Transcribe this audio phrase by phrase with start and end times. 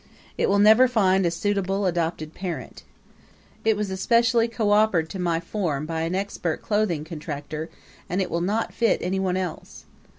[0.35, 2.81] It will never find a suitable adopted parent.
[3.63, 7.69] It was especially coopered to my form by an expert clothing contractor,
[8.09, 9.85] and it will not fit anyone else.